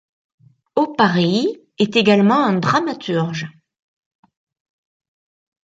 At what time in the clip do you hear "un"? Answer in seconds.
2.43-2.53